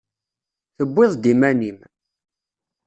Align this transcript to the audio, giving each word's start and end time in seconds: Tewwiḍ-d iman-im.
Tewwiḍ-d 0.77 1.25
iman-im. 1.31 1.79